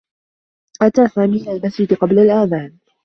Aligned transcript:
أتى 0.81 1.07
سامي 1.07 1.37
إلى 1.41 1.51
المسجد 1.51 1.93
قبل 1.93 2.19
الأذان. 2.19 2.77